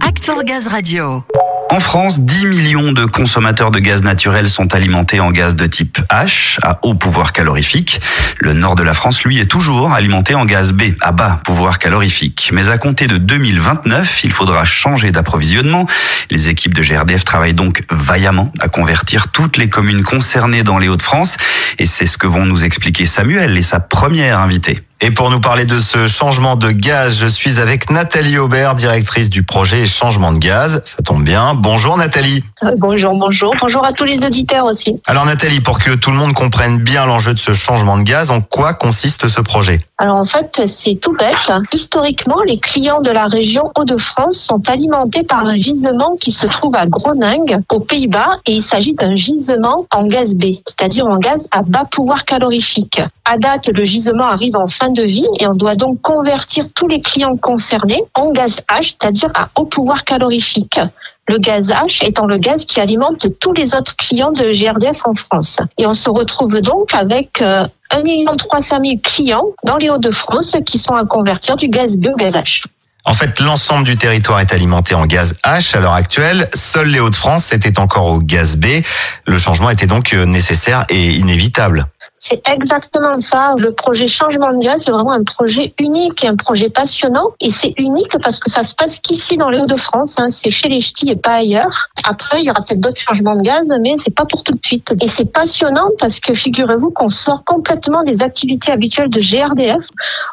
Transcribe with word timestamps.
Act 0.00 0.24
for 0.24 0.42
Gaz 0.42 0.66
Radio. 0.66 1.24
En 1.70 1.78
France, 1.78 2.20
10 2.20 2.46
millions 2.46 2.90
de 2.90 3.04
consommateurs 3.04 3.70
de 3.70 3.78
gaz 3.78 4.02
naturel 4.02 4.48
sont 4.48 4.74
alimentés 4.74 5.20
en 5.20 5.30
gaz 5.30 5.54
de 5.54 5.66
type 5.66 5.98
H, 6.10 6.58
à 6.62 6.80
haut 6.82 6.94
pouvoir 6.94 7.32
calorifique. 7.32 8.00
Le 8.40 8.54
nord 8.54 8.74
de 8.74 8.82
la 8.82 8.92
France, 8.92 9.22
lui, 9.22 9.38
est 9.38 9.46
toujours 9.46 9.92
alimenté 9.92 10.34
en 10.34 10.46
gaz 10.46 10.72
B, 10.72 10.94
à 11.00 11.12
bas 11.12 11.40
pouvoir 11.44 11.78
calorifique. 11.78 12.50
Mais 12.52 12.68
à 12.70 12.78
compter 12.78 13.06
de 13.06 13.18
2029, 13.18 14.24
il 14.24 14.32
faudra 14.32 14.64
changer 14.64 15.12
d'approvisionnement. 15.12 15.86
Les 16.30 16.48
équipes 16.48 16.74
de 16.74 16.82
GRDF 16.82 17.24
travaillent 17.24 17.54
donc 17.54 17.84
vaillamment 17.90 18.52
à 18.58 18.68
convertir 18.68 19.28
toutes 19.28 19.58
les 19.58 19.68
communes 19.68 20.02
concernées 20.02 20.64
dans 20.64 20.78
les 20.78 20.88
Hauts-de-France. 20.88 21.36
Et 21.78 21.86
c'est 21.86 22.06
ce 22.06 22.18
que 22.18 22.26
vont 22.26 22.46
nous 22.46 22.64
expliquer 22.64 23.06
Samuel 23.06 23.56
et 23.56 23.62
sa 23.62 23.78
première 23.78 24.40
invitée. 24.40 24.82
Et 25.02 25.10
pour 25.10 25.30
nous 25.30 25.40
parler 25.40 25.66
de 25.66 25.78
ce 25.78 26.06
changement 26.06 26.56
de 26.56 26.70
gaz, 26.70 27.18
je 27.18 27.26
suis 27.26 27.60
avec 27.60 27.90
Nathalie 27.90 28.38
Aubert, 28.38 28.74
directrice 28.74 29.28
du 29.28 29.42
projet 29.42 29.84
Changement 29.84 30.32
de 30.32 30.38
gaz. 30.38 30.80
Ça 30.86 31.02
tombe 31.02 31.22
bien. 31.22 31.52
Bonjour 31.52 31.98
Nathalie. 31.98 32.42
Euh, 32.64 32.70
bonjour, 32.78 33.12
bonjour. 33.12 33.54
Bonjour 33.60 33.84
à 33.84 33.92
tous 33.92 34.04
les 34.04 34.24
auditeurs 34.24 34.64
aussi. 34.64 34.98
Alors 35.06 35.26
Nathalie, 35.26 35.60
pour 35.60 35.78
que 35.78 35.94
tout 35.94 36.10
le 36.10 36.16
monde 36.16 36.32
comprenne 36.32 36.78
bien 36.78 37.04
l'enjeu 37.04 37.34
de 37.34 37.38
ce 37.38 37.52
changement 37.52 37.98
de 37.98 38.04
gaz, 38.04 38.30
en 38.30 38.40
quoi 38.40 38.72
consiste 38.72 39.28
ce 39.28 39.42
projet? 39.42 39.82
Alors 39.98 40.16
en 40.16 40.24
fait, 40.24 40.62
c'est 40.66 40.94
tout 40.94 41.12
bête. 41.12 41.52
Historiquement, 41.74 42.40
les 42.46 42.58
clients 42.58 43.02
de 43.02 43.10
la 43.10 43.26
région 43.26 43.64
Hauts-de-France 43.76 44.38
sont 44.38 44.66
alimentés 44.70 45.24
par 45.24 45.44
un 45.44 45.56
gisement 45.56 46.14
qui 46.18 46.32
se 46.32 46.46
trouve 46.46 46.74
à 46.74 46.86
Groningue, 46.86 47.58
aux 47.70 47.80
Pays-Bas, 47.80 48.38
et 48.46 48.52
il 48.52 48.62
s'agit 48.62 48.94
d'un 48.94 49.14
gisement 49.14 49.86
en 49.92 50.06
gaz 50.06 50.34
B, 50.34 50.56
c'est-à-dire 50.66 51.06
en 51.06 51.18
gaz 51.18 51.48
à 51.50 51.62
bas 51.62 51.84
pouvoir 51.90 52.24
calorifique. 52.24 53.02
À 53.24 53.38
date, 53.38 53.68
le 53.68 53.84
gisement 53.84 54.24
arrive 54.24 54.56
en 54.56 54.68
fin 54.68 54.85
de 54.90 55.02
vie 55.02 55.26
et 55.38 55.46
on 55.46 55.52
doit 55.52 55.76
donc 55.76 56.00
convertir 56.02 56.66
tous 56.74 56.88
les 56.88 57.00
clients 57.00 57.36
concernés 57.36 58.02
en 58.14 58.30
gaz 58.30 58.60
H, 58.68 58.94
c'est-à-dire 58.98 59.30
à 59.34 59.48
haut 59.56 59.66
pouvoir 59.66 60.04
calorifique. 60.04 60.80
Le 61.28 61.38
gaz 61.38 61.70
H 61.70 62.06
étant 62.06 62.26
le 62.26 62.38
gaz 62.38 62.64
qui 62.66 62.80
alimente 62.80 63.26
tous 63.40 63.52
les 63.52 63.74
autres 63.74 63.96
clients 63.96 64.32
de 64.32 64.52
GRDF 64.52 65.06
en 65.06 65.14
France. 65.14 65.60
Et 65.76 65.86
on 65.86 65.94
se 65.94 66.08
retrouve 66.08 66.60
donc 66.60 66.94
avec 66.94 67.42
1 67.42 67.68
300 68.38 68.78
000 68.82 68.96
clients 69.02 69.46
dans 69.64 69.76
les 69.76 69.90
Hauts-de-France 69.90 70.56
qui 70.64 70.78
sont 70.78 70.94
à 70.94 71.04
convertir 71.04 71.56
du 71.56 71.68
gaz 71.68 71.96
B 71.96 72.06
au 72.12 72.16
gaz 72.16 72.36
H. 72.36 72.64
En 73.04 73.12
fait, 73.12 73.38
l'ensemble 73.38 73.84
du 73.84 73.96
territoire 73.96 74.40
est 74.40 74.52
alimenté 74.52 74.96
en 74.96 75.06
gaz 75.06 75.36
H 75.44 75.76
à 75.76 75.80
l'heure 75.80 75.92
actuelle. 75.92 76.48
Seuls 76.52 76.88
les 76.88 76.98
Hauts-de-France 76.98 77.52
étaient 77.52 77.78
encore 77.78 78.06
au 78.06 78.18
gaz 78.18 78.56
B. 78.56 78.66
Le 79.26 79.38
changement 79.38 79.70
était 79.70 79.86
donc 79.86 80.12
euh, 80.12 80.24
nécessaire 80.24 80.84
et 80.88 81.12
inévitable. 81.12 81.86
C'est 82.18 82.42
exactement 82.48 83.18
ça. 83.18 83.54
Le 83.58 83.72
projet 83.72 84.08
Changement 84.08 84.52
de 84.52 84.58
gaz, 84.58 84.84
c'est 84.84 84.90
vraiment 84.90 85.12
un 85.12 85.22
projet 85.22 85.74
unique, 85.78 86.24
un 86.24 86.36
projet 86.36 86.70
passionnant. 86.70 87.30
Et 87.40 87.50
c'est 87.50 87.74
unique 87.78 88.16
parce 88.22 88.40
que 88.40 88.50
ça 88.50 88.62
se 88.62 88.74
passe 88.74 89.00
qu'ici 89.00 89.36
dans 89.36 89.50
les 89.50 89.58
Hauts-de-France. 89.58 90.18
Hein. 90.18 90.30
C'est 90.30 90.50
chez 90.50 90.68
les 90.68 90.80
ch'tis 90.80 91.10
et 91.10 91.16
pas 91.16 91.34
ailleurs. 91.34 91.88
Après, 92.04 92.40
il 92.40 92.46
y 92.46 92.50
aura 92.50 92.62
peut-être 92.62 92.80
d'autres 92.80 93.00
changements 93.00 93.36
de 93.36 93.42
gaz, 93.42 93.70
mais 93.82 93.96
c'est 93.98 94.14
pas 94.14 94.24
pour 94.24 94.42
tout 94.42 94.52
de 94.52 94.64
suite. 94.64 94.94
Et 95.02 95.08
c'est 95.08 95.30
passionnant 95.30 95.90
parce 95.98 96.20
que 96.20 96.32
figurez-vous 96.32 96.90
qu'on 96.90 97.08
sort 97.08 97.44
complètement 97.44 98.02
des 98.02 98.22
activités 98.22 98.72
habituelles 98.72 99.10
de 99.10 99.20
GRDF 99.20 99.88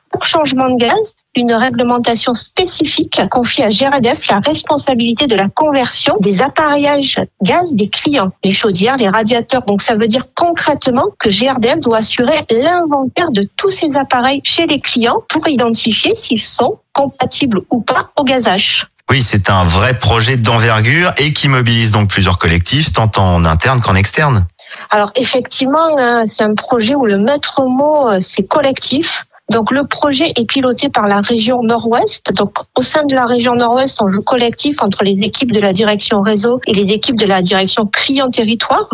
pour 0.10 0.26
changement 0.26 0.70
de 0.70 0.78
gaz 0.78 1.16
une 1.36 1.54
réglementation 1.54 2.34
spécifique 2.34 3.22
confie 3.32 3.64
à 3.64 3.70
GRDF 3.70 4.28
la 4.28 4.40
responsabilité 4.40 5.28
de 5.28 5.36
la 5.36 5.50
conversion 5.50 6.16
des 6.20 6.42
appareillages 6.42 7.20
gaz 7.42 7.74
des 7.74 7.90
clients, 7.90 8.32
les 8.44 8.52
chaudières, 8.52 8.98
les 8.98 9.10
radiateurs. 9.10 9.64
Donc 9.64 9.82
ça 9.82 9.96
veut 9.96 10.08
dire 10.08 10.28
concrètement 10.36 11.08
que 11.20 11.30
GRDF 11.30 11.80
doit 11.80 11.98
assurer 11.98 12.46
l'inventaire 12.52 13.32
de 13.32 13.48
tous 13.56 13.72
ces 13.72 13.98
appareils 13.98 14.42
chez 14.44 14.68
les 14.68 14.80
clients 14.80 15.24
pour 15.30 15.48
identifier 15.48 16.16
s'ils 16.16 16.42
sont 16.42 16.80
compatibles 16.94 17.62
ou 17.72 17.82
pas 17.82 18.12
au 18.16 18.24
gazage. 18.24 18.88
Oui, 19.10 19.22
c'est 19.22 19.50
un 19.50 19.64
vrai 19.64 19.98
projet 19.98 20.38
d'envergure 20.38 21.14
et 21.18 21.34
qui 21.34 21.48
mobilise 21.48 21.92
donc 21.92 22.10
plusieurs 22.10 22.38
collectifs, 22.38 22.94
tant 22.94 23.12
en 23.18 23.44
interne 23.46 23.82
qu'en 23.82 23.96
externe. 23.96 24.46
Alors 24.90 25.12
effectivement, 25.16 25.98
hein, 25.98 26.24
c'est 26.26 26.44
un 26.44 26.56
projet 26.56 26.96
où 26.96 27.06
le 27.06 27.18
maître 27.18 27.64
mot, 27.66 28.10
euh, 28.10 28.18
c'est 28.22 28.44
collectif. 28.44 29.26
Donc 29.50 29.72
le 29.72 29.86
projet 29.86 30.32
est 30.36 30.46
piloté 30.46 30.90
par 30.90 31.08
la 31.08 31.20
région 31.22 31.62
Nord-Ouest. 31.64 32.34
Donc 32.34 32.56
au 32.78 32.82
sein 32.82 33.04
de 33.04 33.14
la 33.14 33.26
région 33.26 33.56
Nord-Ouest, 33.56 34.02
on 34.02 34.10
joue 34.10 34.22
collectif 34.22 34.82
entre 34.82 35.04
les 35.04 35.22
équipes 35.24 35.52
de 35.52 35.60
la 35.60 35.74
direction 35.74 36.22
réseau 36.22 36.60
et 36.66 36.74
les 36.74 36.92
équipes 36.92 37.18
de 37.18 37.26
la 37.26 37.42
direction 37.42 37.86
client 37.86 38.30
territoire. 38.30 38.90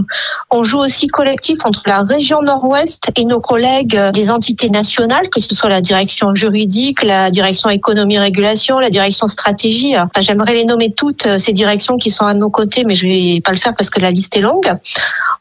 On 0.49 0.63
joue 0.63 0.79
aussi 0.79 1.07
collectif 1.07 1.59
entre 1.65 1.83
la 1.85 2.01
région 2.01 2.41
Nord-Ouest 2.41 3.11
et 3.15 3.25
nos 3.25 3.39
collègues 3.39 3.99
des 4.11 4.31
entités 4.31 4.69
nationales, 4.69 5.29
que 5.29 5.39
ce 5.39 5.53
soit 5.53 5.69
la 5.69 5.81
direction 5.81 6.33
juridique, 6.33 7.03
la 7.03 7.29
direction 7.29 7.69
économie 7.69 8.17
régulation, 8.17 8.79
la 8.79 8.89
direction 8.89 9.27
stratégie. 9.27 9.97
Enfin, 9.97 10.21
J'aimerais 10.21 10.53
les 10.53 10.65
nommer 10.65 10.91
toutes 10.91 11.25
euh, 11.25 11.39
ces 11.39 11.53
directions 11.53 11.97
qui 11.97 12.09
sont 12.09 12.25
à 12.25 12.33
nos 12.33 12.49
côtés, 12.49 12.83
mais 12.83 12.95
je 12.95 13.07
vais 13.07 13.41
pas 13.41 13.51
le 13.51 13.57
faire 13.57 13.73
parce 13.75 13.89
que 13.89 13.99
la 13.99 14.11
liste 14.11 14.35
est 14.35 14.41
longue. 14.41 14.71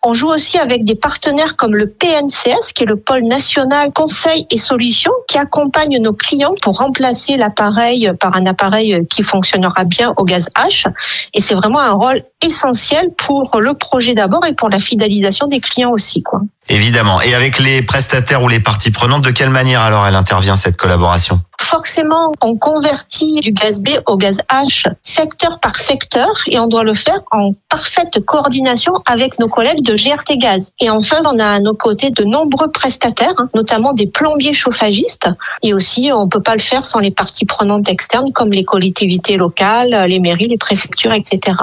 On 0.03 0.15
joue 0.15 0.29
aussi 0.29 0.59
avec 0.59 0.85
des 0.85 0.95
partenaires 0.95 1.57
comme 1.57 1.75
le 1.75 1.89
PNCS, 1.89 2.73
qui 2.75 2.85
est 2.85 2.87
le 2.87 2.97
pôle 2.97 3.25
national 3.25 3.93
conseil 3.93 4.47
et 4.51 4.57
solutions, 4.57 5.08
qui 5.27 5.39
accompagne 5.39 5.99
nos 5.99 6.13
clients 6.13 6.55
pour 6.63 6.79
remplacer 6.79 7.37
l'appareil 7.37 8.11
par 8.21 8.37
un 8.37 8.47
appareil 8.47 9.07
qui 9.09 9.23
fonctionnera 9.23 9.85
bien 9.85 10.15
au 10.17 10.25
gaz 10.25 10.49
H. 10.57 10.87
Et 11.35 11.41
c'est 11.41 11.55
vraiment 11.55 11.81
un 11.81 11.93
rôle 11.93 12.23
essentiel 12.43 13.11
pour 13.17 13.61
le 13.61 13.75
projet 13.75 14.15
d'abord 14.15 14.45
et 14.47 14.55
pour 14.55 14.69
la 14.69 14.79
fidélisation 14.79 15.47
des 15.47 15.61
clients 15.61 15.91
aussi, 15.91 16.23
quoi. 16.23 16.41
Évidemment. 16.71 17.21
Et 17.23 17.35
avec 17.35 17.59
les 17.59 17.83
prestataires 17.83 18.43
ou 18.43 18.49
les 18.49 18.61
parties 18.61 18.91
prenantes, 18.91 19.25
de 19.25 19.31
quelle 19.31 19.49
manière 19.49 19.81
alors 19.81 20.07
elle 20.07 20.15
intervient 20.15 20.55
cette 20.55 20.77
collaboration? 20.77 21.41
Forcément, 21.61 22.33
on 22.43 22.57
convertit 22.57 23.41
du 23.41 23.53
gaz 23.53 23.81
B 23.81 23.89
au 24.07 24.17
gaz 24.17 24.43
H 24.51 24.87
secteur 25.03 25.61
par 25.61 25.77
secteur 25.77 26.29
et 26.47 26.59
on 26.59 26.67
doit 26.67 26.85
le 26.85 26.95
faire 26.95 27.21
en 27.33 27.53
parfaite 27.69 28.21
coordination 28.25 28.93
avec 29.07 29.39
nos 29.39 29.49
collègues 29.49 29.83
de 29.83 29.95
GRT 29.95 30.39
Gaz. 30.39 30.73
Et 30.81 30.91
enfin, 30.91 31.21
on 31.25 31.39
a 31.39 31.47
à 31.47 31.61
nos 31.61 31.75
côtés 31.75 32.11
de 32.11 32.25
nombreux 32.25 32.71
prestataires, 32.71 33.35
hein, 33.39 33.49
notamment 33.55 33.93
des 33.95 34.07
plombiers 34.07 34.53
chauffagistes. 34.53 35.29
Et 35.63 35.73
aussi, 35.75 36.11
on 36.13 36.29
peut 36.29 36.43
pas 36.43 36.55
le 36.55 36.61
faire 36.61 36.85
sans 36.85 37.01
les 37.01 37.11
parties 37.11 37.47
prenantes 37.47 37.89
externes 37.89 38.31
comme 38.33 38.51
les 38.51 38.65
collectivités 38.65 39.37
locales, 39.37 40.07
les 40.07 40.21
mairies, 40.21 40.49
les 40.49 40.59
préfectures, 40.59 41.13
etc. 41.13 41.55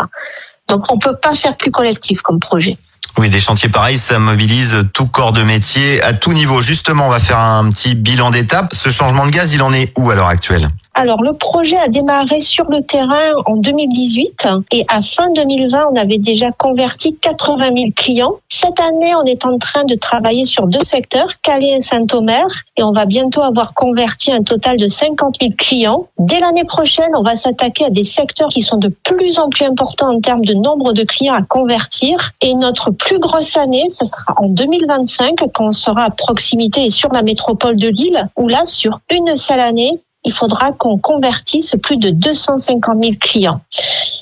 Donc, 0.67 0.91
on 0.91 0.97
peut 0.97 1.15
pas 1.15 1.35
faire 1.35 1.55
plus 1.55 1.71
collectif 1.71 2.21
comme 2.21 2.39
projet. 2.39 2.77
Oui, 3.17 3.29
des 3.29 3.39
chantiers 3.39 3.69
pareils, 3.69 3.97
ça 3.97 4.19
mobilise 4.19 4.87
tout 4.93 5.05
corps 5.05 5.31
de 5.31 5.41
métier 5.41 6.01
à 6.03 6.13
tout 6.13 6.33
niveau. 6.33 6.59
Justement, 6.59 7.07
on 7.07 7.09
va 7.09 7.19
faire 7.19 7.39
un 7.39 7.69
petit 7.69 7.95
bilan 7.95 8.29
d'étape. 8.29 8.73
Ce 8.73 8.89
changement 8.89 9.25
de 9.25 9.31
gaz, 9.31 9.53
il 9.53 9.61
en 9.61 9.71
est 9.71 9.93
où 9.97 10.09
à 10.09 10.15
l'heure 10.15 10.27
actuelle? 10.27 10.69
Alors, 10.97 11.21
le 11.21 11.33
projet 11.33 11.75
a 11.75 11.89
démarré 11.89 12.39
sur 12.39 12.63
le 12.69 12.81
terrain 12.81 13.33
en 13.45 13.57
2018 13.57 14.47
et 14.71 14.85
à 14.87 15.01
fin 15.01 15.29
2020, 15.29 15.89
on 15.91 15.95
avait 15.97 16.19
déjà 16.19 16.51
converti 16.51 17.17
80 17.17 17.71
000 17.75 17.87
clients. 17.93 18.35
Cette 18.47 18.79
année, 18.79 19.13
on 19.13 19.25
est 19.25 19.45
en 19.45 19.57
train 19.57 19.83
de 19.83 19.95
travailler 19.95 20.45
sur 20.45 20.67
deux 20.67 20.85
secteurs, 20.85 21.27
Calais 21.41 21.79
et 21.79 21.81
Saint-Omer, 21.81 22.47
et 22.77 22.83
on 22.83 22.93
va 22.93 23.05
bientôt 23.05 23.41
avoir 23.41 23.73
converti 23.73 24.31
un 24.31 24.41
total 24.41 24.77
de 24.77 24.87
50 24.87 25.35
000 25.41 25.51
clients. 25.57 26.07
Dès 26.17 26.39
l'année 26.39 26.63
prochaine, 26.63 27.11
on 27.13 27.23
va 27.23 27.35
s'attaquer 27.35 27.83
à 27.83 27.89
des 27.89 28.05
secteurs 28.05 28.47
qui 28.47 28.61
sont 28.61 28.77
de 28.77 28.87
plus 28.87 29.37
en 29.37 29.49
plus 29.49 29.65
importants 29.65 30.15
en 30.15 30.21
termes 30.21 30.45
de 30.45 30.53
nombre 30.53 30.93
de 30.93 31.03
clients 31.03 31.33
à 31.33 31.41
convertir. 31.41 32.31
Et 32.41 32.53
notre 32.53 32.91
plus 32.91 33.19
grosse 33.19 33.57
année, 33.57 33.89
ce 33.89 34.05
sera 34.05 34.33
en 34.37 34.47
2025, 34.47 35.39
quand 35.39 35.59
on 35.59 35.71
sera 35.73 36.05
à 36.05 36.09
proximité 36.09 36.85
et 36.85 36.89
sur 36.89 37.11
la 37.11 37.21
métropole 37.21 37.75
de 37.75 37.89
Lille, 37.89 38.29
où 38.37 38.47
là, 38.47 38.65
sur 38.65 39.01
une 39.11 39.35
seule 39.35 39.59
année, 39.59 39.99
il 40.25 40.33
faudra 40.33 40.71
qu'on 40.71 40.97
convertisse 40.97 41.75
plus 41.81 41.97
de 41.97 42.09
250 42.09 42.97
000 43.01 43.13
clients. 43.19 43.61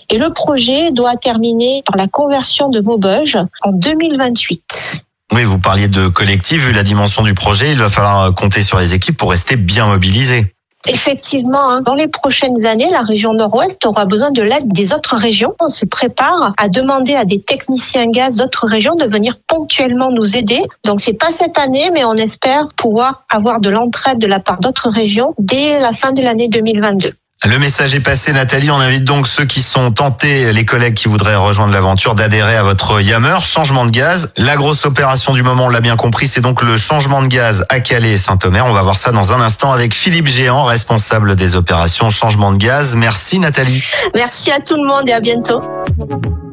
Et 0.09 0.17
le 0.17 0.31
projet 0.31 0.91
doit 0.91 1.15
terminer 1.15 1.81
par 1.85 1.97
la 1.97 2.07
conversion 2.07 2.69
de 2.69 2.81
Maubeuge 2.81 3.37
en 3.63 3.71
2028. 3.71 5.03
Oui, 5.33 5.43
vous 5.45 5.57
parliez 5.57 5.87
de 5.87 6.07
collectif. 6.09 6.67
Vu 6.67 6.73
la 6.73 6.83
dimension 6.83 7.23
du 7.23 7.33
projet, 7.33 7.71
il 7.71 7.79
va 7.79 7.89
falloir 7.89 8.33
compter 8.35 8.61
sur 8.61 8.77
les 8.77 8.93
équipes 8.93 9.17
pour 9.17 9.31
rester 9.31 9.55
bien 9.55 9.87
mobilisés. 9.87 10.53
Effectivement, 10.87 11.69
hein. 11.69 11.81
dans 11.81 11.95
les 11.95 12.07
prochaines 12.07 12.65
années, 12.65 12.89
la 12.89 13.01
région 13.01 13.31
Nord-Ouest 13.33 13.85
aura 13.85 14.05
besoin 14.05 14.31
de 14.31 14.41
l'aide 14.41 14.67
des 14.67 14.93
autres 14.93 15.15
régions. 15.15 15.55
On 15.61 15.69
se 15.69 15.85
prépare 15.85 16.53
à 16.57 16.67
demander 16.67 17.15
à 17.15 17.23
des 17.23 17.41
techniciens 17.41 18.07
gaz 18.07 18.35
d'autres 18.35 18.67
régions 18.67 18.95
de 18.95 19.05
venir 19.05 19.37
ponctuellement 19.47 20.11
nous 20.11 20.35
aider. 20.35 20.61
Donc 20.83 20.99
c'est 20.99 21.13
pas 21.13 21.31
cette 21.31 21.57
année, 21.57 21.89
mais 21.93 22.03
on 22.03 22.15
espère 22.15 22.67
pouvoir 22.75 23.23
avoir 23.29 23.61
de 23.61 23.69
l'entraide 23.69 24.19
de 24.19 24.27
la 24.27 24.39
part 24.39 24.59
d'autres 24.59 24.89
régions 24.89 25.33
dès 25.39 25.79
la 25.79 25.93
fin 25.93 26.11
de 26.11 26.21
l'année 26.21 26.49
2022. 26.49 27.13
Le 27.45 27.59
message 27.59 27.93
est 27.93 27.99
passé, 27.99 28.31
Nathalie. 28.31 28.71
On 28.71 28.79
invite 28.79 29.03
donc 29.03 29.27
ceux 29.27 29.43
qui 29.43 29.61
sont 29.61 29.91
tentés, 29.91 30.53
les 30.53 30.63
collègues 30.63 30.93
qui 30.93 31.09
voudraient 31.09 31.35
rejoindre 31.35 31.73
l'aventure, 31.73 32.15
d'adhérer 32.15 32.55
à 32.55 32.63
votre 32.63 33.01
Yammer. 33.01 33.37
Changement 33.41 33.85
de 33.85 33.91
gaz. 33.91 34.31
La 34.37 34.55
grosse 34.55 34.85
opération 34.85 35.33
du 35.33 35.43
moment, 35.43 35.65
on 35.65 35.69
l'a 35.69 35.81
bien 35.81 35.97
compris, 35.97 36.27
c'est 36.27 36.39
donc 36.39 36.61
le 36.61 36.77
changement 36.77 37.21
de 37.21 37.27
gaz 37.27 37.65
à 37.67 37.81
Calais 37.81 38.11
et 38.11 38.17
Saint-Omer. 38.17 38.65
On 38.65 38.71
va 38.71 38.81
voir 38.81 38.95
ça 38.95 39.11
dans 39.11 39.33
un 39.33 39.41
instant 39.41 39.73
avec 39.73 39.93
Philippe 39.93 40.27
Géant, 40.27 40.63
responsable 40.63 41.35
des 41.35 41.57
opérations 41.57 42.09
changement 42.09 42.53
de 42.53 42.57
gaz. 42.57 42.95
Merci, 42.95 43.39
Nathalie. 43.39 43.83
Merci 44.15 44.49
à 44.49 44.59
tout 44.59 44.75
le 44.75 44.87
monde 44.87 45.09
et 45.09 45.13
à 45.13 45.19
bientôt. 45.19 45.61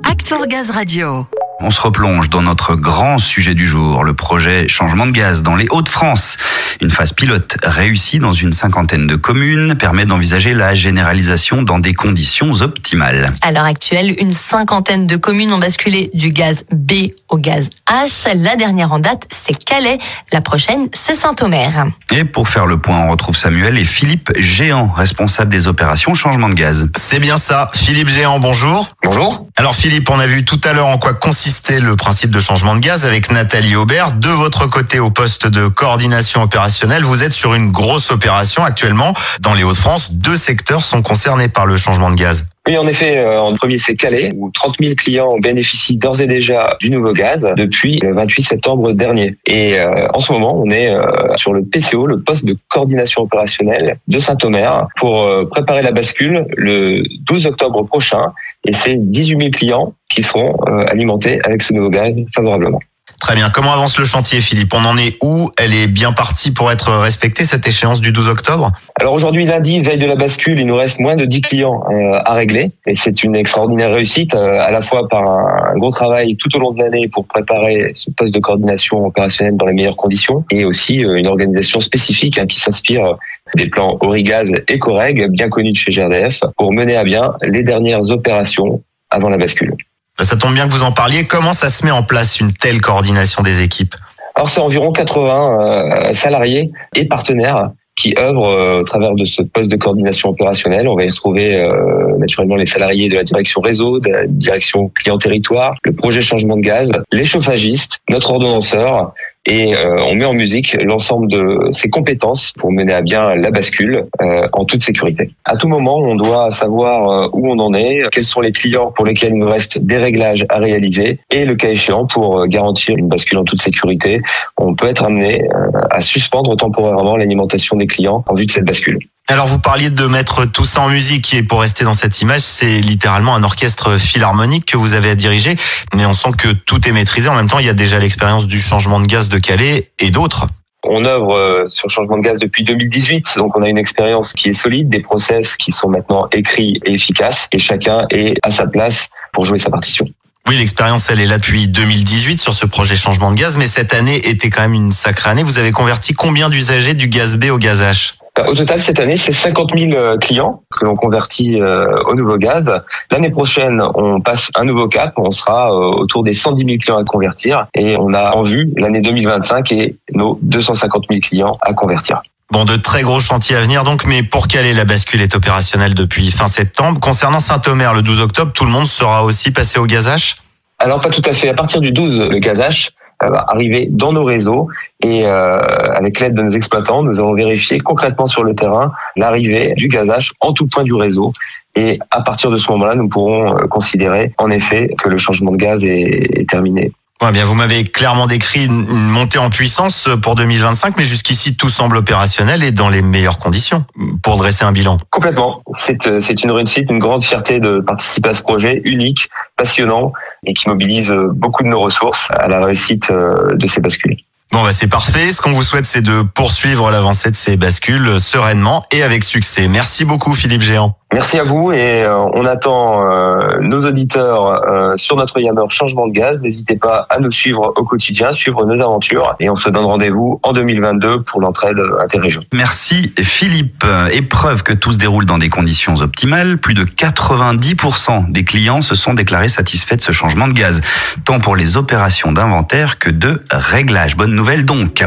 Act 0.04 0.26
for 0.26 0.44
Gaz 0.48 0.70
Radio. 0.70 1.26
On 1.62 1.70
se 1.70 1.80
replonge 1.82 2.30
dans 2.30 2.40
notre 2.40 2.74
grand 2.74 3.18
sujet 3.18 3.54
du 3.54 3.66
jour, 3.66 4.02
le 4.02 4.14
projet 4.14 4.66
changement 4.66 5.06
de 5.06 5.10
gaz 5.10 5.42
dans 5.42 5.56
les 5.56 5.66
Hauts-de-France. 5.70 6.38
Une 6.80 6.88
phase 6.88 7.12
pilote 7.12 7.58
réussie 7.62 8.18
dans 8.18 8.32
une 8.32 8.54
cinquantaine 8.54 9.06
de 9.06 9.14
communes 9.14 9.74
permet 9.74 10.06
d'envisager 10.06 10.54
la 10.54 10.72
généralisation 10.72 11.60
dans 11.60 11.78
des 11.78 11.92
conditions 11.92 12.50
optimales. 12.62 13.34
À 13.42 13.52
l'heure 13.52 13.64
actuelle, 13.64 14.14
une 14.18 14.32
cinquantaine 14.32 15.06
de 15.06 15.16
communes 15.16 15.52
ont 15.52 15.58
basculé 15.58 16.10
du 16.14 16.30
gaz 16.30 16.64
B 16.72 17.10
au 17.28 17.36
gaz 17.36 17.68
H. 17.86 18.34
La 18.38 18.56
dernière 18.56 18.92
en 18.92 18.98
date, 18.98 19.26
c'est 19.30 19.52
Calais. 19.52 19.98
La 20.32 20.40
prochaine, 20.40 20.88
c'est 20.94 21.14
Saint-Omer. 21.14 21.88
Et 22.10 22.24
pour 22.24 22.48
faire 22.48 22.64
le 22.64 22.80
point, 22.80 23.00
on 23.00 23.10
retrouve 23.10 23.36
Samuel 23.36 23.76
et 23.76 23.84
Philippe 23.84 24.32
Géant, 24.38 24.90
responsable 24.90 25.50
des 25.50 25.66
opérations 25.66 26.14
changement 26.14 26.48
de 26.48 26.54
gaz. 26.54 26.88
C'est 26.96 27.20
bien 27.20 27.36
ça. 27.36 27.70
Philippe 27.74 28.08
Géant, 28.08 28.38
bonjour. 28.38 28.88
Bonjour. 29.04 29.44
Alors 29.56 29.74
Philippe, 29.74 30.08
on 30.08 30.18
a 30.18 30.26
vu 30.26 30.42
tout 30.42 30.60
à 30.64 30.72
l'heure 30.72 30.86
en 30.86 30.96
quoi 30.96 31.12
consistait 31.50 31.80
le 31.80 31.96
principe 31.96 32.30
de 32.30 32.38
changement 32.38 32.76
de 32.76 32.80
gaz 32.80 33.04
avec 33.04 33.32
Nathalie 33.32 33.74
Aubert. 33.74 34.12
De 34.12 34.28
votre 34.28 34.68
côté, 34.68 35.00
au 35.00 35.10
poste 35.10 35.48
de 35.48 35.66
coordination 35.66 36.44
opérationnelle, 36.44 37.02
vous 37.02 37.24
êtes 37.24 37.32
sur 37.32 37.54
une 37.54 37.72
grosse 37.72 38.12
opération 38.12 38.64
actuellement. 38.64 39.14
Dans 39.40 39.54
les 39.54 39.64
Hauts-de-France, 39.64 40.12
deux 40.12 40.36
secteurs 40.36 40.84
sont 40.84 41.02
concernés 41.02 41.48
par 41.48 41.66
le 41.66 41.76
changement 41.76 42.12
de 42.12 42.14
gaz. 42.14 42.46
Oui, 42.70 42.78
en 42.78 42.86
effet, 42.86 43.18
euh, 43.18 43.40
en 43.40 43.52
premier, 43.52 43.78
c'est 43.78 43.96
Calais, 43.96 44.30
où 44.36 44.48
30 44.52 44.76
000 44.80 44.94
clients 44.94 45.36
bénéficient 45.40 45.96
d'ores 45.96 46.20
et 46.20 46.28
déjà 46.28 46.76
du 46.80 46.88
nouveau 46.88 47.12
gaz 47.12 47.44
depuis 47.56 47.98
le 48.00 48.14
28 48.14 48.42
septembre 48.42 48.92
dernier. 48.92 49.36
Et 49.44 49.76
euh, 49.76 50.06
en 50.14 50.20
ce 50.20 50.30
moment, 50.32 50.56
on 50.56 50.70
est 50.70 50.88
euh, 50.88 51.34
sur 51.34 51.52
le 51.52 51.64
PCO, 51.64 52.06
le 52.06 52.22
poste 52.22 52.44
de 52.44 52.56
coordination 52.68 53.22
opérationnelle 53.22 53.98
de 54.06 54.18
Saint-Omer, 54.20 54.86
pour 54.94 55.28
préparer 55.50 55.82
la 55.82 55.90
bascule 55.90 56.46
le 56.56 57.02
12 57.26 57.46
octobre 57.46 57.82
prochain. 57.82 58.32
Et 58.64 58.72
c'est 58.72 58.94
18 58.94 59.38
000 59.40 59.50
clients 59.50 59.94
qui 60.08 60.22
seront 60.22 60.54
alimentés 60.86 61.40
avec 61.42 61.62
ce 61.62 61.72
nouveau 61.72 61.90
gaz 61.90 62.14
favorablement. 62.32 62.78
Très 63.20 63.34
bien. 63.34 63.50
Comment 63.50 63.72
avance 63.74 63.98
le 63.98 64.06
chantier, 64.06 64.40
Philippe? 64.40 64.72
On 64.72 64.84
en 64.84 64.96
est 64.96 65.18
où? 65.22 65.50
Elle 65.58 65.74
est 65.74 65.86
bien 65.86 66.12
partie 66.12 66.52
pour 66.52 66.72
être 66.72 66.90
respectée, 66.90 67.44
cette 67.44 67.66
échéance 67.66 68.00
du 68.00 68.12
12 68.12 68.28
octobre? 68.28 68.72
Alors 68.98 69.12
aujourd'hui, 69.12 69.44
lundi, 69.44 69.80
veille 69.82 69.98
de 69.98 70.06
la 70.06 70.16
bascule, 70.16 70.58
il 70.58 70.66
nous 70.66 70.74
reste 70.74 71.00
moins 71.00 71.16
de 71.16 71.26
10 71.26 71.42
clients 71.42 71.84
euh, 71.90 72.18
à 72.24 72.32
régler. 72.32 72.72
Et 72.86 72.96
c'est 72.96 73.22
une 73.22 73.36
extraordinaire 73.36 73.92
réussite, 73.92 74.34
euh, 74.34 74.58
à 74.60 74.70
la 74.70 74.80
fois 74.80 75.06
par 75.06 75.28
un 75.28 75.76
gros 75.76 75.90
travail 75.90 76.36
tout 76.36 76.54
au 76.56 76.60
long 76.60 76.72
de 76.72 76.78
l'année 76.78 77.08
pour 77.08 77.26
préparer 77.26 77.92
ce 77.94 78.10
poste 78.10 78.32
de 78.32 78.40
coordination 78.40 79.04
opérationnelle 79.04 79.56
dans 79.56 79.66
les 79.66 79.74
meilleures 79.74 79.96
conditions, 79.96 80.44
et 80.50 80.64
aussi 80.64 81.04
euh, 81.04 81.16
une 81.16 81.26
organisation 81.26 81.78
spécifique 81.80 82.38
hein, 82.38 82.46
qui 82.46 82.58
s'inspire 82.58 83.16
des 83.54 83.66
plans 83.66 83.98
Origaz 84.00 84.50
et 84.66 84.78
Coreg, 84.78 85.28
bien 85.30 85.50
connus 85.50 85.72
de 85.72 85.76
chez 85.76 85.90
GRDF, 85.90 86.40
pour 86.56 86.72
mener 86.72 86.96
à 86.96 87.04
bien 87.04 87.34
les 87.42 87.64
dernières 87.64 88.08
opérations 88.10 88.82
avant 89.10 89.28
la 89.28 89.36
bascule. 89.36 89.76
Ça 90.22 90.36
tombe 90.36 90.54
bien 90.54 90.66
que 90.66 90.72
vous 90.72 90.82
en 90.82 90.92
parliez. 90.92 91.26
Comment 91.26 91.54
ça 91.54 91.68
se 91.68 91.84
met 91.84 91.90
en 91.90 92.02
place 92.02 92.40
une 92.40 92.52
telle 92.52 92.80
coordination 92.80 93.42
des 93.42 93.62
équipes 93.62 93.94
Alors 94.34 94.48
c'est 94.48 94.60
environ 94.60 94.92
80 94.92 95.60
euh, 95.60 96.14
salariés 96.14 96.70
et 96.94 97.06
partenaires 97.06 97.70
qui 97.96 98.14
œuvrent 98.18 98.48
euh, 98.48 98.80
au 98.80 98.84
travers 98.84 99.14
de 99.14 99.24
ce 99.24 99.42
poste 99.42 99.70
de 99.70 99.76
coordination 99.76 100.30
opérationnelle. 100.30 100.88
On 100.88 100.96
va 100.96 101.04
y 101.04 101.10
retrouver 101.10 101.56
euh, 101.56 102.16
naturellement 102.18 102.56
les 102.56 102.66
salariés 102.66 103.08
de 103.08 103.14
la 103.14 103.24
direction 103.24 103.60
réseau, 103.60 103.98
de 103.98 104.10
la 104.10 104.26
direction 104.26 104.88
client 104.88 105.18
territoire, 105.18 105.74
le 105.84 105.92
projet 105.92 106.20
changement 106.20 106.56
de 106.56 106.62
gaz, 106.62 106.92
les 107.12 107.24
chauffagistes, 107.24 107.98
notre 108.08 108.30
ordonnanceur, 108.30 109.12
et 109.46 109.74
euh, 109.74 109.96
on 110.06 110.14
met 110.14 110.26
en 110.26 110.34
musique 110.34 110.76
l'ensemble 110.82 111.28
de 111.28 111.70
ses 111.72 111.88
compétences 111.88 112.52
pour 112.58 112.70
mener 112.70 112.92
à 112.92 113.00
bien 113.00 113.34
la 113.34 113.50
bascule 113.50 114.06
euh, 114.20 114.46
en 114.52 114.64
toute 114.66 114.82
sécurité. 114.82 115.30
À 115.46 115.56
tout 115.56 115.66
moment, 115.66 115.96
on 115.96 116.14
doit 116.14 116.50
savoir 116.50 117.08
euh, 117.08 117.28
où 117.32 117.50
on 117.50 117.58
en 117.58 117.72
est, 117.72 118.04
quels 118.12 118.24
sont 118.24 118.42
les 118.42 118.52
clients 118.52 118.92
pour 118.92 119.06
lesquels 119.06 119.32
il 119.32 119.38
nous 119.38 119.48
reste 119.48 119.78
des 119.82 119.96
réglages 119.96 120.44
à 120.50 120.58
réaliser 120.58 121.20
et 121.30 121.46
le 121.46 121.54
cas 121.54 121.70
échéant 121.70 122.06
pour 122.06 122.46
garantir 122.48 122.96
une 122.96 123.08
bascule 123.08 123.38
en 123.38 123.44
toute 123.44 123.62
sécurité, 123.62 124.20
on 124.58 124.74
peut 124.74 124.88
être 124.88 125.04
amené 125.04 125.48
à 125.90 126.02
suspendre 126.02 126.54
temporairement 126.56 127.16
l'alimentation 127.16 127.76
des 127.76 127.86
clients 127.86 128.22
en 128.28 128.34
vue 128.34 128.44
de 128.44 128.50
cette 128.50 128.66
bascule. 128.66 128.98
Alors 129.28 129.46
vous 129.46 129.60
parliez 129.60 129.90
de 129.90 130.06
mettre 130.06 130.44
tout 130.44 130.64
ça 130.64 130.80
en 130.80 130.88
musique 130.88 131.32
et 131.34 131.44
pour 131.44 131.60
rester 131.60 131.84
dans 131.84 131.94
cette 131.94 132.20
image, 132.20 132.40
c'est 132.40 132.80
littéralement 132.80 133.34
un 133.36 133.44
orchestre 133.44 133.96
philharmonique 133.96 134.66
que 134.66 134.76
vous 134.76 134.94
avez 134.94 135.10
à 135.10 135.14
diriger, 135.14 135.54
mais 135.94 136.04
on 136.04 136.14
sent 136.14 136.30
que 136.36 136.48
tout 136.48 136.88
est 136.88 136.92
maîtrisé. 136.92 137.28
En 137.28 137.36
même 137.36 137.48
temps, 137.48 137.60
il 137.60 137.66
y 137.66 137.70
a 137.70 137.74
déjà 137.74 138.00
l'expérience 138.00 138.48
du 138.48 138.60
changement 138.60 138.98
de 138.98 139.06
gaz 139.06 139.28
de 139.28 139.38
Calais 139.38 139.92
et 140.00 140.10
d'autres. 140.10 140.48
On 140.82 141.04
œuvre 141.04 141.34
euh, 141.34 141.68
sur 141.68 141.86
le 141.86 141.92
changement 141.92 142.16
de 142.16 142.22
gaz 142.22 142.38
depuis 142.38 142.64
2018, 142.64 143.34
donc 143.36 143.56
on 143.56 143.62
a 143.62 143.68
une 143.68 143.78
expérience 143.78 144.32
qui 144.32 144.48
est 144.48 144.54
solide, 144.54 144.88
des 144.88 145.00
process 145.00 145.56
qui 145.56 145.72
sont 145.72 145.88
maintenant 145.88 146.26
écrits 146.32 146.80
et 146.84 146.94
efficaces, 146.94 147.48
et 147.52 147.58
chacun 147.58 148.06
est 148.10 148.34
à 148.42 148.50
sa 148.50 148.66
place 148.66 149.10
pour 149.32 149.44
jouer 149.44 149.58
sa 149.58 149.70
partition. 149.70 150.06
Oui, 150.48 150.56
l'expérience, 150.56 151.10
elle 151.10 151.20
est 151.20 151.26
là 151.26 151.38
depuis 151.38 151.68
2018 151.68 152.40
sur 152.40 152.54
ce 152.54 152.66
projet 152.66 152.96
changement 152.96 153.30
de 153.30 153.36
gaz, 153.36 153.56
mais 153.56 153.66
cette 153.66 153.94
année 153.94 154.28
était 154.28 154.50
quand 154.50 154.62
même 154.62 154.74
une 154.74 154.90
sacrée 154.90 155.30
année. 155.30 155.42
Vous 155.42 155.58
avez 155.58 155.70
converti 155.70 156.14
combien 156.14 156.48
d'usagers 156.48 156.94
du 156.94 157.08
gaz 157.08 157.36
B 157.36 157.50
au 157.50 157.58
gaz 157.58 157.82
H? 157.82 158.14
Au 158.48 158.54
total, 158.54 158.80
cette 158.80 158.98
année, 159.00 159.16
c'est 159.16 159.32
50 159.32 159.70
000 159.76 159.92
euh, 159.92 160.16
clients 160.16 160.62
que 160.78 160.84
l'on 160.84 160.94
convertit 160.94 161.60
euh, 161.60 161.96
au 162.06 162.14
nouveau 162.14 162.36
gaz. 162.36 162.72
L'année 163.10 163.30
prochaine, 163.30 163.82
on 163.94 164.20
passe 164.20 164.50
un 164.54 164.64
nouveau 164.64 164.88
cap. 164.88 165.14
On 165.16 165.30
sera 165.32 165.72
euh, 165.72 165.90
autour 165.90 166.22
des 166.22 166.32
110 166.32 166.64
000 166.64 166.78
clients 166.78 166.98
à 166.98 167.04
convertir. 167.04 167.66
Et 167.74 167.96
on 167.98 168.14
a 168.14 168.36
en 168.36 168.42
vue 168.42 168.72
l'année 168.76 169.00
2025 169.00 169.72
et 169.72 169.96
nos 170.12 170.38
250 170.42 171.04
000 171.10 171.20
clients 171.20 171.58
à 171.60 171.74
convertir. 171.74 172.22
Bon, 172.52 172.64
de 172.64 172.76
très 172.76 173.02
gros 173.02 173.20
chantiers 173.20 173.56
à 173.56 173.60
venir 173.60 173.84
donc, 173.84 174.04
mais 174.06 174.24
pour 174.24 174.48
caler 174.48 174.72
la 174.72 174.84
bascule 174.84 175.22
est 175.22 175.36
opérationnelle 175.36 175.94
depuis 175.94 176.30
fin 176.32 176.48
septembre. 176.48 176.98
Concernant 177.00 177.38
Saint-Omer, 177.38 177.94
le 177.94 178.02
12 178.02 178.20
octobre, 178.20 178.52
tout 178.52 178.64
le 178.64 178.72
monde 178.72 178.88
sera 178.88 179.24
aussi 179.24 179.52
passé 179.52 179.78
au 179.78 179.86
gaz 179.86 180.08
H? 180.08 180.36
Alors 180.80 181.00
pas 181.00 181.10
tout 181.10 181.22
à 181.24 181.34
fait. 181.34 181.48
À 181.48 181.54
partir 181.54 181.80
du 181.80 181.92
12, 181.92 182.18
le 182.18 182.38
gaz 182.38 182.58
H 182.58 182.90
arriver 183.20 183.88
dans 183.90 184.12
nos 184.12 184.24
réseaux 184.24 184.68
et 185.02 185.22
euh, 185.24 185.58
avec 185.94 186.20
l'aide 186.20 186.34
de 186.34 186.42
nos 186.42 186.50
exploitants, 186.50 187.02
nous 187.02 187.20
avons 187.20 187.34
vérifié 187.34 187.78
concrètement 187.78 188.26
sur 188.26 188.44
le 188.44 188.54
terrain 188.54 188.92
l'arrivée 189.16 189.74
du 189.76 189.88
gazage 189.88 190.32
en 190.40 190.52
tout 190.52 190.66
point 190.66 190.84
du 190.84 190.94
réseau. 190.94 191.32
Et 191.76 191.98
à 192.10 192.22
partir 192.22 192.50
de 192.50 192.56
ce 192.56 192.70
moment-là, 192.72 192.94
nous 192.94 193.08
pourrons 193.08 193.56
euh, 193.56 193.66
considérer 193.66 194.34
en 194.38 194.50
effet 194.50 194.94
que 195.02 195.08
le 195.08 195.18
changement 195.18 195.52
de 195.52 195.56
gaz 195.56 195.84
est, 195.84 196.40
est 196.40 196.48
terminé. 196.48 196.92
Ouais, 197.22 197.32
bien, 197.32 197.44
vous 197.44 197.54
m'avez 197.54 197.84
clairement 197.84 198.26
décrit 198.26 198.64
une 198.64 198.86
montée 198.86 199.38
en 199.38 199.50
puissance 199.50 200.08
pour 200.22 200.36
2025, 200.36 200.96
mais 200.96 201.04
jusqu'ici 201.04 201.54
tout 201.54 201.68
semble 201.68 201.98
opérationnel 201.98 202.62
et 202.62 202.72
dans 202.72 202.88
les 202.88 203.02
meilleures 203.02 203.38
conditions 203.38 203.84
pour 204.22 204.38
dresser 204.38 204.64
un 204.64 204.72
bilan. 204.72 204.96
Complètement. 205.10 205.62
C'est 205.74 206.06
euh, 206.06 206.20
c'est 206.20 206.42
une 206.42 206.50
réussite, 206.50 206.90
une 206.90 206.98
grande 206.98 207.22
fierté 207.22 207.60
de 207.60 207.80
participer 207.80 208.30
à 208.30 208.34
ce 208.34 208.42
projet 208.42 208.80
unique, 208.84 209.28
passionnant 209.58 210.12
et 210.46 210.54
qui 210.54 210.66
mobilise 210.70 211.12
beaucoup 211.34 211.62
de 211.62 211.68
nos 211.68 211.80
ressources 211.80 212.30
à 212.30 212.48
la 212.48 212.64
réussite 212.64 213.10
euh, 213.10 213.54
de 213.54 213.66
ces 213.66 213.82
bascules. 213.82 214.16
Bon 214.50 214.64
bah 214.64 214.72
c'est 214.72 214.88
parfait. 214.88 215.30
Ce 215.30 215.42
qu'on 215.42 215.52
vous 215.52 215.62
souhaite, 215.62 215.84
c'est 215.84 216.02
de 216.02 216.22
poursuivre 216.22 216.90
l'avancée 216.90 217.30
de 217.30 217.36
ces 217.36 217.58
bascules 217.58 218.18
sereinement 218.18 218.82
et 218.90 219.02
avec 219.02 219.24
succès. 219.24 219.68
Merci 219.68 220.06
beaucoup 220.06 220.32
Philippe 220.32 220.62
Géant. 220.62 220.96
Merci 221.12 221.38
à 221.40 221.42
vous 221.42 221.72
et 221.72 222.04
euh, 222.04 222.16
on 222.34 222.46
attend 222.46 223.10
euh, 223.10 223.58
nos 223.60 223.84
auditeurs 223.84 224.46
euh, 224.46 224.92
sur 224.96 225.16
notre 225.16 225.40
Yammer 225.40 225.64
Changement 225.68 226.06
de 226.06 226.12
Gaz. 226.12 226.40
N'hésitez 226.40 226.76
pas 226.76 227.06
à 227.10 227.18
nous 227.18 227.32
suivre 227.32 227.72
au 227.76 227.84
quotidien, 227.84 228.32
suivre 228.32 228.64
nos 228.64 228.80
aventures 228.80 229.34
et 229.40 229.50
on 229.50 229.56
se 229.56 229.68
donne 229.68 229.86
rendez-vous 229.86 230.38
en 230.44 230.52
2022 230.52 231.24
pour 231.24 231.40
l'entraide 231.40 231.80
interrégion. 232.00 232.42
Merci 232.52 233.12
Philippe. 233.18 233.84
Épreuve 234.12 234.62
que 234.62 234.72
tout 234.72 234.92
se 234.92 234.98
déroule 234.98 235.26
dans 235.26 235.38
des 235.38 235.48
conditions 235.48 235.96
optimales. 235.96 236.58
Plus 236.58 236.74
de 236.74 236.84
90% 236.84 238.30
des 238.30 238.44
clients 238.44 238.80
se 238.80 238.94
sont 238.94 239.14
déclarés 239.14 239.48
satisfaits 239.48 239.96
de 239.96 240.02
ce 240.02 240.12
changement 240.12 240.46
de 240.46 240.52
gaz, 240.52 240.80
tant 241.24 241.40
pour 241.40 241.56
les 241.56 241.76
opérations 241.76 242.30
d'inventaire 242.30 243.00
que 243.00 243.10
de 243.10 243.42
réglage. 243.50 244.16
Bonne 244.16 244.34
nouvelle 244.34 244.64
donc. 244.64 245.04